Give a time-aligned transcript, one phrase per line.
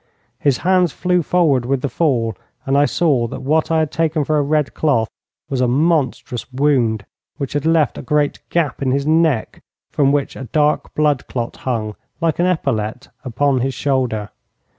[0.39, 4.23] His hands flew forward with the fall, and I saw that what I had taken
[4.25, 5.07] for a red cloth
[5.47, 7.05] was a monstrous wound,
[7.37, 9.61] which had left a great gap in his neck,
[9.91, 14.29] from which a dark blood clot hung, like an epaulette upon his shoulder.